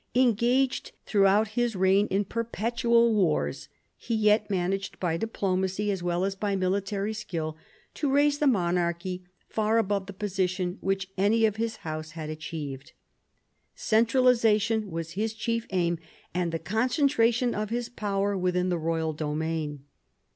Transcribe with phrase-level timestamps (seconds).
[0.15, 6.35] Engaged throughout his reign in perpetual wars, he yet managed, by diplomacy as well as
[6.41, 7.55] military skill,
[7.93, 12.93] to raise the monarchy far above the position which any of his house had achieved.
[13.75, 15.99] Centralisation was his chief aim,—
[16.33, 19.83] and the concentration of his power within the royal domain.